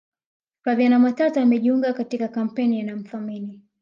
flaviana 0.63 0.99
matata 0.99 1.41
amejiunga 1.41 1.93
katika 1.93 2.27
kampeni 2.27 2.79
ya 2.79 2.85
namthamini 2.85 3.61